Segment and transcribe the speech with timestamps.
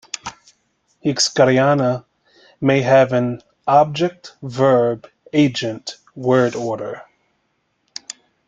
[1.05, 2.05] Hixkaryana
[2.59, 7.03] may have an object-verb-agent word order.